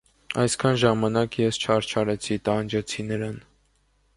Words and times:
-Այսքան 0.43 0.77
ժամանակ 0.83 1.37
ես 1.41 1.61
չարչարեցի, 1.65 2.39
տանջեցի 2.49 3.07
նրան… 3.13 3.37